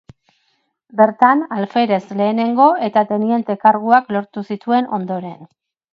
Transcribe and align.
Bertan 1.01 1.43
alferez 1.57 2.01
lehenengo 2.21 2.69
eta 2.89 3.03
teniente 3.13 3.59
karguak 3.67 4.13
lortu 4.19 4.49
zituen, 4.53 4.93
ondoren. 5.01 5.39